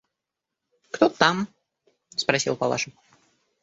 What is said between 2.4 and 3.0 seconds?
Палаша.